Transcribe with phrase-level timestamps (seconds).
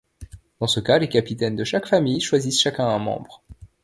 [0.59, 3.43] Dans ce cas, les capitaines de chaque famille choisissent chacun un membre.